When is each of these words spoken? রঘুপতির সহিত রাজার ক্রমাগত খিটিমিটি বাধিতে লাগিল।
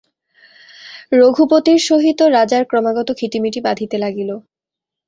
রঘুপতির 1.13 1.79
সহিত 1.87 2.19
রাজার 2.35 2.63
ক্রমাগত 2.65 3.09
খিটিমিটি 3.19 3.59
বাধিতে 3.67 3.97
লাগিল। 3.97 4.29